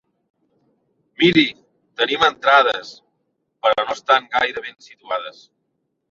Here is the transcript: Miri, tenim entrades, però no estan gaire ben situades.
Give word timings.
Miri, 1.23 1.43
tenim 2.01 2.23
entrades, 2.27 2.89
però 3.67 3.85
no 3.89 3.97
estan 3.99 4.25
gaire 4.37 4.65
ben 4.69 4.79
situades. 4.87 5.45